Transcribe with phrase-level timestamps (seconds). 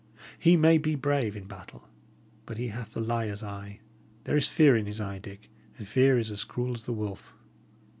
[0.39, 1.87] He may be brave in battle,
[2.47, 3.81] but he hath the liar's eye;
[4.23, 7.33] there is fear in his eye, Dick, and fear is as cruel as the wolf!